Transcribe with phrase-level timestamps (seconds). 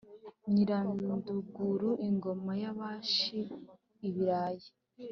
[0.51, 4.69] Nyiranduguru ingoma y'abashi-Ibirayi.